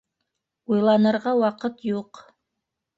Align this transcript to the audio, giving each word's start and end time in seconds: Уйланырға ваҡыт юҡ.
Уйланырға 0.71 1.37
ваҡыт 1.47 1.89
юҡ. 1.95 2.27